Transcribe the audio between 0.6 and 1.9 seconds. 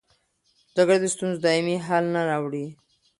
جګړه د ستونزو دایمي